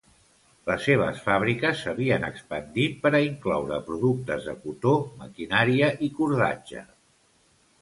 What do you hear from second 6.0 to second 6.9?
i cordatge.